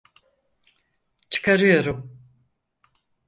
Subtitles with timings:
[1.29, 2.21] Çıkarıyorum.